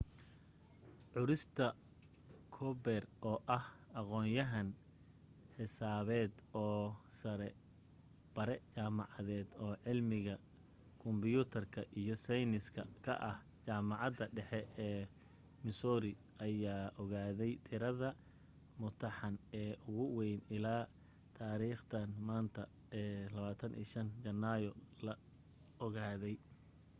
[1.13, 1.43] curtis
[2.55, 3.65] cooper oo ah
[3.99, 4.67] aqoonyahan
[5.55, 6.83] xisaabeed oo
[8.35, 10.35] bare jaamacadeed oo cilmiga
[11.01, 13.37] kombiyuutarka iyo seeyniska ka ah
[13.67, 14.59] jaamacadda dhexe
[14.89, 15.01] ee
[15.65, 16.11] missouri
[16.45, 18.09] ayaa ogaatay tirade
[18.79, 20.83] mutuxan ee ugu way ilaa
[21.37, 22.61] taariikhdan maanta
[23.01, 24.71] ee 25 janaayo
[25.05, 25.13] la
[25.85, 26.35] ogaaday